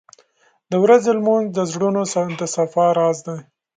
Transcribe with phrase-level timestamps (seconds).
[0.71, 2.01] •د ورځې لمونځ د زړونو
[2.39, 3.39] د صفا راز دی.